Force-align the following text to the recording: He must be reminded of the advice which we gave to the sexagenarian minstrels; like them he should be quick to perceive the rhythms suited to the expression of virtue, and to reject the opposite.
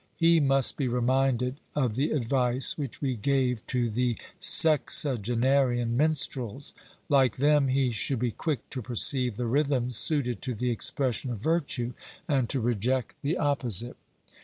He 0.15 0.39
must 0.39 0.77
be 0.77 0.87
reminded 0.87 1.59
of 1.75 1.93
the 1.95 2.09
advice 2.09 2.75
which 2.75 3.01
we 3.03 3.15
gave 3.15 3.63
to 3.67 3.87
the 3.87 4.17
sexagenarian 4.39 5.95
minstrels; 5.95 6.73
like 7.07 7.37
them 7.37 7.67
he 7.67 7.91
should 7.91 8.17
be 8.17 8.31
quick 8.31 8.67
to 8.71 8.81
perceive 8.81 9.37
the 9.37 9.45
rhythms 9.45 9.97
suited 9.97 10.41
to 10.41 10.55
the 10.55 10.71
expression 10.71 11.29
of 11.29 11.37
virtue, 11.37 11.93
and 12.27 12.49
to 12.49 12.59
reject 12.59 13.13
the 13.21 13.37
opposite. 13.37 13.95